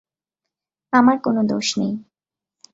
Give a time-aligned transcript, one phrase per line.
[0.93, 1.93] আমার কোনো দোষ নেই!